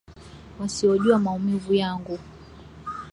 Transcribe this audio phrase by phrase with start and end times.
[0.59, 2.19] Wasiojua maumivu yangu